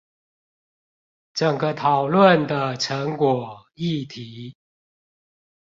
[1.35, 4.55] 整個討論的成果丶議題